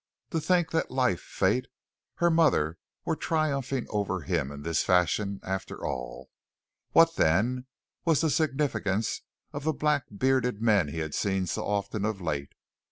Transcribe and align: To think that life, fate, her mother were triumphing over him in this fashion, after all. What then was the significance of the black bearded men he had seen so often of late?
To 0.31 0.39
think 0.41 0.71
that 0.71 0.89
life, 0.89 1.21
fate, 1.21 1.67
her 2.15 2.31
mother 2.31 2.79
were 3.05 3.15
triumphing 3.15 3.85
over 3.91 4.21
him 4.21 4.51
in 4.51 4.63
this 4.63 4.81
fashion, 4.81 5.39
after 5.43 5.85
all. 5.85 6.31
What 6.89 7.17
then 7.17 7.67
was 8.03 8.21
the 8.21 8.31
significance 8.31 9.21
of 9.53 9.63
the 9.63 9.73
black 9.73 10.05
bearded 10.17 10.59
men 10.59 10.87
he 10.87 10.97
had 11.01 11.13
seen 11.13 11.45
so 11.45 11.63
often 11.67 12.03
of 12.03 12.19
late? 12.19 12.53